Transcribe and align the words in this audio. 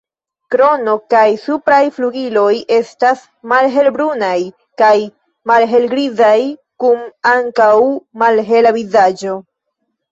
Krono 0.53 0.93
kaj 1.13 1.25
supraj 1.41 1.81
flugiloj 1.97 2.53
estas 2.79 3.21
malhelbrunaj 3.53 4.33
al 4.89 5.07
malhelgrizaj, 5.53 6.37
kun 6.87 7.09
ankaŭ 7.37 7.73
malhela 8.25 8.79
vizaĝo. 8.83 9.43